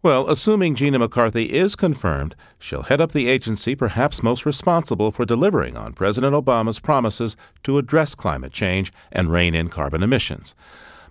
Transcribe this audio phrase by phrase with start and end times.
[0.00, 5.24] Well, assuming Gina McCarthy is confirmed, she'll head up the agency perhaps most responsible for
[5.24, 10.54] delivering on President Obama's promises to address climate change and rein in carbon emissions.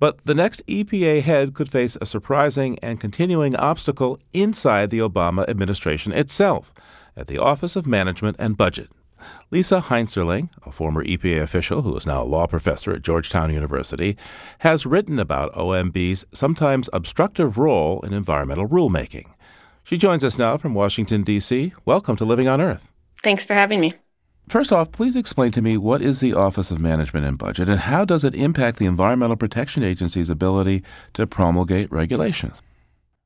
[0.00, 5.48] But the next EPA head could face a surprising and continuing obstacle inside the Obama
[5.48, 6.74] administration itself
[7.16, 8.90] at the Office of Management and Budget.
[9.50, 14.16] Lisa Heinzerling, a former EPA official who is now a law professor at Georgetown University,
[14.58, 19.26] has written about OMB's sometimes obstructive role in environmental rulemaking.
[19.84, 21.72] She joins us now from Washington, D.C.
[21.84, 22.88] Welcome to Living on Earth.
[23.22, 23.94] Thanks for having me.
[24.48, 27.80] First off, please explain to me what is the Office of Management and Budget and
[27.80, 30.82] how does it impact the Environmental Protection Agency's ability
[31.14, 32.54] to promulgate regulations?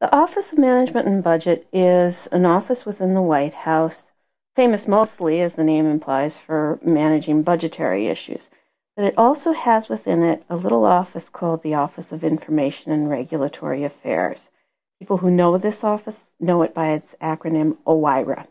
[0.00, 4.10] The Office of Management and Budget is an office within the White House
[4.56, 8.48] famous mostly, as the name implies, for managing budgetary issues.
[8.96, 13.10] But it also has within it a little office called the Office of Information and
[13.10, 14.50] Regulatory Affairs.
[14.98, 18.46] People who know this office know it by its acronym OIRA.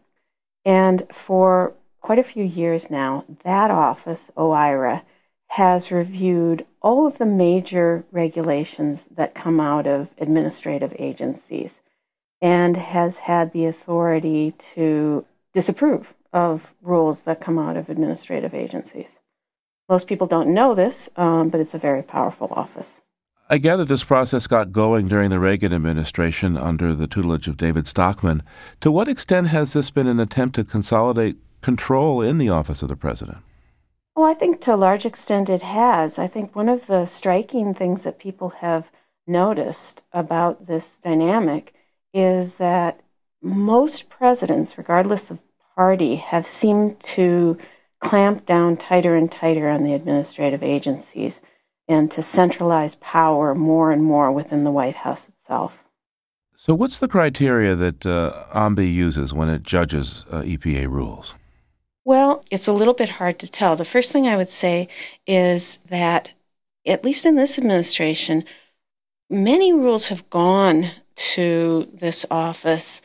[0.64, 5.02] And for quite a few years now, that office, OIRA,
[5.50, 11.82] has reviewed all of the major regulations that come out of administrative agencies
[12.42, 19.20] and has had the authority to disapprove of rules that come out of administrative agencies.
[19.88, 23.02] Most people don't know this, um, but it's a very powerful office.
[23.50, 27.88] I gather this process got going during the Reagan administration under the tutelage of David
[27.88, 28.44] Stockman.
[28.82, 32.90] To what extent has this been an attempt to consolidate control in the office of
[32.90, 33.38] the president?
[34.16, 36.20] Well, I think to a large extent it has.
[36.20, 38.92] I think one of the striking things that people have
[39.28, 41.74] noticed about this dynamic
[42.14, 43.02] is that
[43.42, 45.40] most presidents, regardless of
[45.76, 47.58] party, have seemed to
[48.00, 51.42] clamp down tighter and tighter on the administrative agencies
[51.88, 55.84] and to centralize power more and more within the White House itself.
[56.56, 61.36] So, what's the criteria that uh, OMB uses when it judges uh, EPA rules?
[62.04, 63.76] Well, it's a little bit hard to tell.
[63.76, 64.88] The first thing I would say
[65.28, 66.32] is that,
[66.86, 68.46] at least in this administration,
[69.30, 73.02] many rules have gone to this office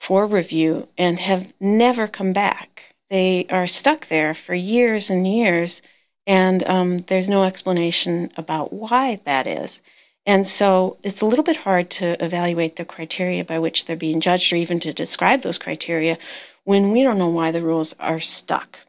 [0.00, 2.94] for review and have never come back.
[3.10, 5.82] They are stuck there for years and years,
[6.26, 9.80] and um, there's no explanation about why that is.
[10.26, 14.20] And so it's a little bit hard to evaluate the criteria by which they're being
[14.20, 16.18] judged or even to describe those criteria
[16.64, 18.80] when we don't know why the rules are stuck.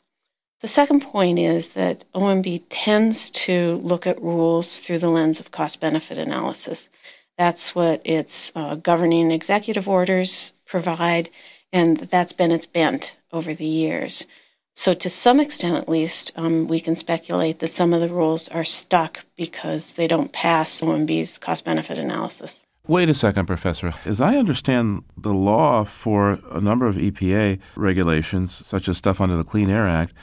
[0.61, 5.51] The second point is that OMB tends to look at rules through the lens of
[5.51, 6.89] cost benefit analysis.
[7.37, 11.29] That's what its uh, governing executive orders provide,
[11.71, 14.25] and that's been its bent over the years.
[14.73, 18.47] So, to some extent at least, um, we can speculate that some of the rules
[18.49, 22.61] are stuck because they don't pass OMB's cost benefit analysis.
[22.87, 23.93] Wait a second, Professor.
[24.05, 29.35] As I understand the law for a number of EPA regulations, such as stuff under
[29.35, 30.13] the Clean Air Act,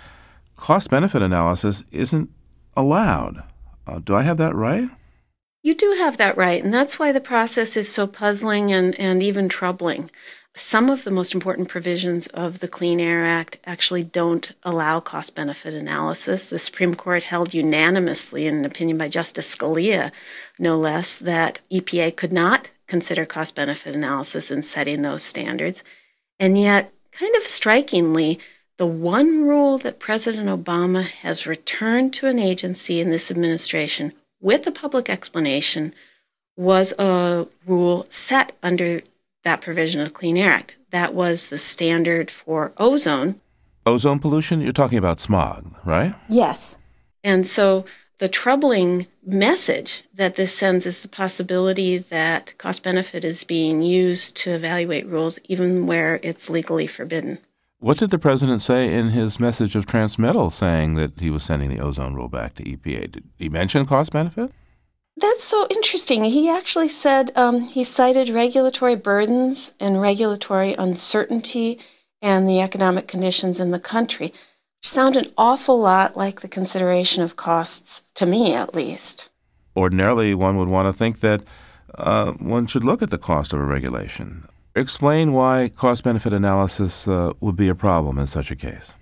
[0.57, 2.31] cost benefit analysis isn't
[2.77, 3.43] allowed.
[3.87, 4.89] Uh, do I have that right?
[5.65, 9.23] You do have that right, and that's why the process is so puzzling and, and
[9.23, 10.11] even troubling.
[10.55, 15.35] Some of the most important provisions of the Clean Air Act actually don't allow cost
[15.35, 16.51] benefit analysis.
[16.51, 20.13] The Supreme Court held unanimously, in an opinion by Justice Scalia,
[20.59, 25.83] no less, that EPA could not consider cost benefit analysis in setting those standards.
[26.39, 28.39] And yet, kind of strikingly,
[28.77, 34.13] the one rule that President Obama has returned to an agency in this administration
[34.45, 35.95] with a public explanation
[36.55, 39.01] was a rule set under
[39.43, 40.75] that provision of the Clean Air Act.
[40.91, 43.41] That was the standard for ozone.
[43.87, 44.61] Ozone pollution?
[44.61, 46.15] You're talking about smog, right?
[46.29, 46.77] Yes.
[47.25, 47.87] And so
[48.19, 54.37] the troubling message that this sends is the possibility that cost benefit is being used
[54.37, 57.39] to evaluate rules even where it's legally forbidden.
[57.85, 61.69] What did the president say in his message of transmittal saying that he was sending
[61.69, 63.13] the ozone rule back to EPA?
[63.13, 64.53] Did he mention cost benefit?
[65.19, 66.25] That's so interesting.
[66.25, 71.79] He actually said um, he cited regulatory burdens and regulatory uncertainty
[72.23, 74.33] and the economic conditions in the country.
[74.81, 79.29] Sound an awful lot like the consideration of costs, to me at least.
[79.77, 81.43] Ordinarily, one would want to think that
[81.97, 84.49] uh, one should look at the cost of a regulation.
[84.77, 88.93] Explain why cost benefit analysis uh, would be a problem in such a case.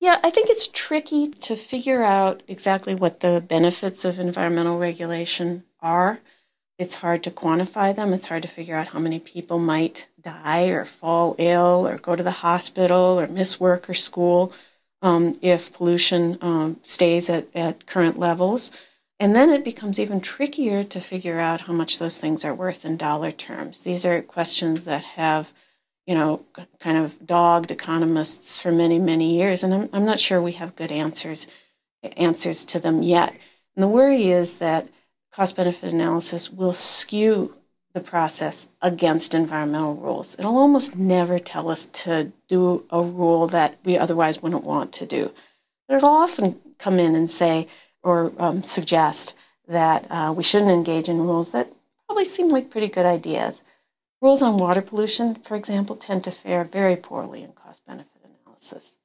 [0.00, 5.64] Yeah, I think it's tricky to figure out exactly what the benefits of environmental regulation
[5.80, 6.20] are.
[6.78, 8.12] It's hard to quantify them.
[8.12, 12.16] It's hard to figure out how many people might die or fall ill or go
[12.16, 14.52] to the hospital or miss work or school
[15.00, 18.72] um, if pollution um, stays at, at current levels.
[19.20, 22.84] And then it becomes even trickier to figure out how much those things are worth
[22.84, 23.82] in dollar terms.
[23.82, 25.52] These are questions that have,
[26.06, 26.44] you know,
[26.80, 30.76] kind of dogged economists for many, many years, and I'm, I'm not sure we have
[30.76, 31.46] good answers
[32.16, 33.30] answers to them yet.
[33.74, 34.88] And the worry is that
[35.32, 37.56] cost benefit analysis will skew
[37.92, 40.36] the process against environmental rules.
[40.38, 45.06] It'll almost never tell us to do a rule that we otherwise wouldn't want to
[45.06, 45.32] do.
[45.88, 47.68] But it'll often come in and say
[48.04, 49.34] or um, suggest
[49.66, 51.72] that uh, we shouldn't engage in rules that
[52.06, 53.62] probably seem like pretty good ideas.
[54.20, 58.98] Rules on water pollution, for example, tend to fare very poorly in cost benefit analysis.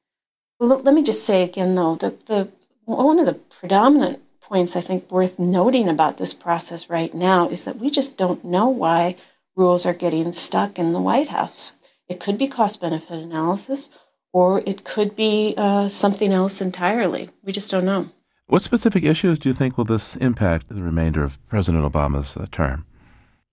[0.60, 2.50] Well, let me just say again, though, the, the,
[2.86, 7.66] one of the predominant points I think worth noting about this process right now is
[7.66, 9.16] that we just don't know why
[9.56, 11.74] rules are getting stuck in the White House.
[12.07, 13.90] It could be cost benefit analysis,
[14.34, 17.30] or it could be uh, something else entirely.
[17.44, 18.10] We just don't know.
[18.50, 22.48] What specific issues do you think will this impact the remainder of President Obama's uh,
[22.51, 22.84] term?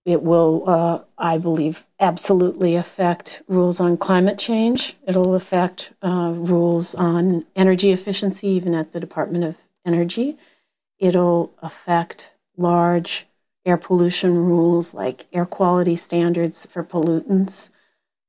[0.06, 4.96] It will, uh, I believe, absolutely affect rules on climate change.
[5.06, 10.38] It'll affect uh, rules on energy efficiency, even at the Department of Energy.
[10.98, 13.26] It'll affect large
[13.66, 17.68] air pollution rules like air quality standards for pollutants.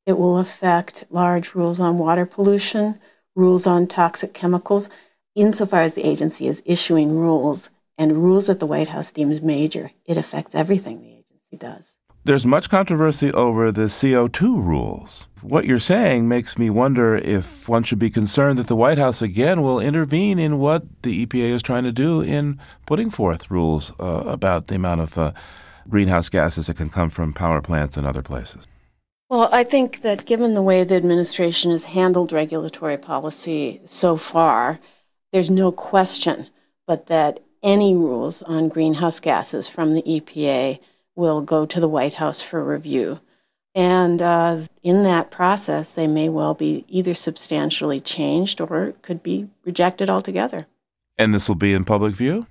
[0.06, 3.00] It will affect large rules on water pollution,
[3.36, 4.90] rules on toxic chemicals,
[5.38, 9.92] insofar as the agency is issuing rules and rules that the White House deems major.
[10.06, 11.94] It affects everything the agency does.
[12.26, 15.28] There's much controversy over the CO2 rules.
[15.42, 19.22] What you're saying makes me wonder if one should be concerned that the White House
[19.22, 23.94] again will intervene in what the EPA is trying to do in putting forth rules
[24.00, 25.32] uh, about the amount of uh,
[25.88, 28.68] greenhouse gases that can come from power plants and other places.
[29.30, 34.80] Well, I think that given the way the administration has handled regulatory policy so far,
[35.38, 36.50] there's no question
[36.88, 40.80] but that any rules on greenhouse gases from the EPA
[41.16, 43.20] will go to the White House for review.
[43.76, 49.48] And uh, in that process, they may well be either substantially changed or could be
[49.64, 50.66] rejected altogether.
[51.20, 52.48] And this will be in public view?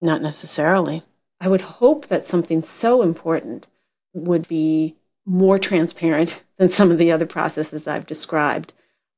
[0.00, 1.02] Not necessarily.
[1.42, 3.66] I would hope that something so important
[4.14, 8.72] would be more transparent than some of the other processes I've described,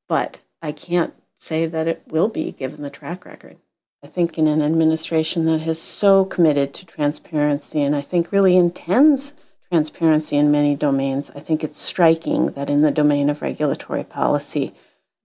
[0.09, 3.57] but I can't say that it will be given the track record.
[4.03, 8.55] I think in an administration that has so committed to transparency and I think really
[8.55, 9.33] intends
[9.71, 14.73] transparency in many domains, I think it's striking that in the domain of regulatory policy,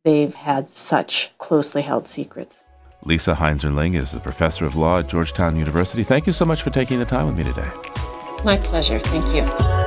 [0.05, 2.63] they've had such closely held secrets.
[3.05, 6.05] Lisa Heinzerling is a professor of law at Georgetown University.
[6.05, 7.71] Thank you so much for taking the time with me today.
[8.45, 8.99] My pleasure.
[9.01, 9.82] Thank you.